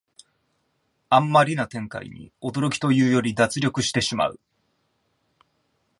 [1.09, 4.39] あんまりな展開に驚きというより脱力してしまう